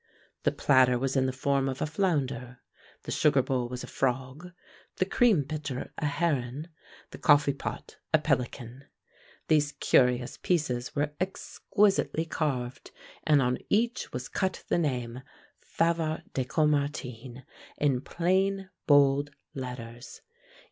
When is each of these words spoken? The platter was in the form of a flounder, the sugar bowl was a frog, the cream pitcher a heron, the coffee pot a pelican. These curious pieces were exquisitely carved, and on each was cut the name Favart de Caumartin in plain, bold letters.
The 0.41 0.51
platter 0.51 0.97
was 0.97 1.15
in 1.15 1.27
the 1.27 1.31
form 1.31 1.69
of 1.69 1.79
a 1.79 1.85
flounder, 1.85 2.57
the 3.03 3.11
sugar 3.11 3.43
bowl 3.43 3.69
was 3.69 3.83
a 3.83 3.87
frog, 3.87 4.51
the 4.95 5.05
cream 5.05 5.43
pitcher 5.43 5.93
a 5.99 6.07
heron, 6.07 6.69
the 7.11 7.19
coffee 7.19 7.53
pot 7.53 7.97
a 8.11 8.17
pelican. 8.17 8.85
These 9.47 9.73
curious 9.73 10.37
pieces 10.37 10.95
were 10.95 11.13
exquisitely 11.19 12.25
carved, 12.25 12.89
and 13.27 13.43
on 13.43 13.59
each 13.69 14.11
was 14.11 14.27
cut 14.27 14.63
the 14.69 14.79
name 14.79 15.21
Favart 15.59 16.23
de 16.33 16.45
Caumartin 16.45 17.43
in 17.77 18.01
plain, 18.01 18.71
bold 18.87 19.29
letters. 19.53 20.21